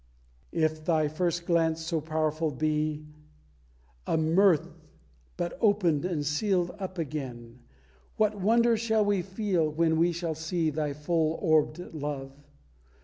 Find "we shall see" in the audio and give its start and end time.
9.97-10.71